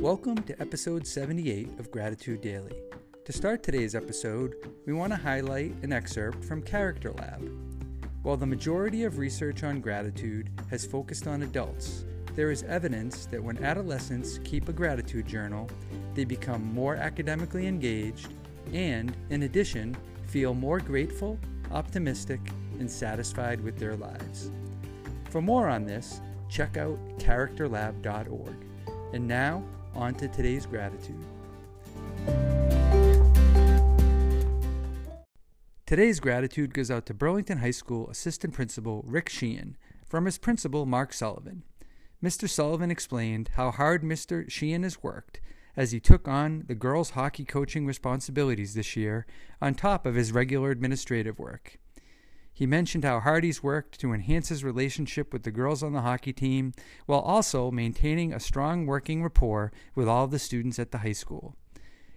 [0.00, 2.72] Welcome to episode 78 of Gratitude Daily.
[3.26, 4.54] To start today's episode,
[4.86, 7.46] we want to highlight an excerpt from Character Lab.
[8.22, 13.44] While the majority of research on gratitude has focused on adults, there is evidence that
[13.44, 15.68] when adolescents keep a gratitude journal,
[16.14, 18.32] they become more academically engaged
[18.72, 19.94] and, in addition,
[20.28, 21.38] feel more grateful,
[21.72, 22.40] optimistic,
[22.78, 24.50] and satisfied with their lives.
[25.28, 28.54] For more on this, check out characterlab.org.
[29.12, 29.62] And now,
[29.94, 31.24] on to today's gratitude.
[35.86, 39.76] Today's gratitude goes out to Burlington High School Assistant Principal Rick Sheehan
[40.06, 41.64] from his principal Mark Sullivan.
[42.22, 42.48] Mr.
[42.48, 44.48] Sullivan explained how hard Mr.
[44.48, 45.40] Sheehan has worked
[45.76, 49.26] as he took on the girls' hockey coaching responsibilities this year
[49.60, 51.78] on top of his regular administrative work.
[52.60, 56.34] He mentioned how Hardy's worked to enhance his relationship with the girls on the hockey
[56.34, 56.74] team
[57.06, 61.56] while also maintaining a strong working rapport with all the students at the high school.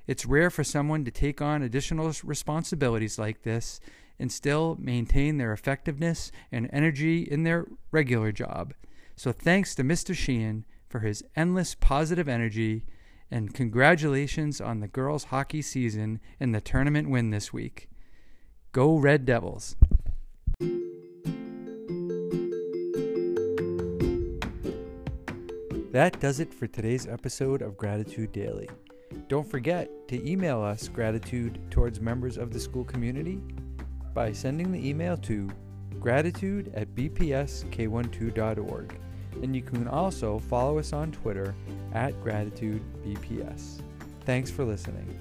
[0.05, 3.79] It's rare for someone to take on additional responsibilities like this
[4.19, 8.73] and still maintain their effectiveness and energy in their regular job.
[9.15, 10.13] So thanks to Mr.
[10.13, 12.83] Sheehan for his endless positive energy
[13.31, 17.87] and congratulations on the girls' hockey season and the tournament win this week.
[18.73, 19.77] Go Red Devils!
[25.93, 28.67] That does it for today's episode of Gratitude Daily.
[29.27, 33.39] Don't forget to email us gratitude towards members of the school community
[34.15, 35.47] by sending the email to
[35.99, 38.99] gratitude at bpsk12.org.
[39.43, 41.53] And you can also follow us on Twitter
[41.93, 43.83] at gratitudebps.
[44.25, 45.19] Thanks for listening.